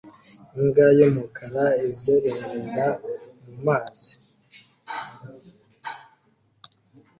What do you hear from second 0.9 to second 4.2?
y'umukara izerera mu mazi